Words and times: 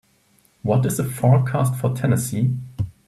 what 0.63 0.83
is 0.87 0.97
the 0.97 1.03
forecast 1.03 1.75
for 1.75 1.93
Tennessee 1.93 2.57